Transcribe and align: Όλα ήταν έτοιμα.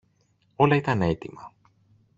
Όλα 0.55 0.75
ήταν 0.75 1.01
έτοιμα. 1.01 1.53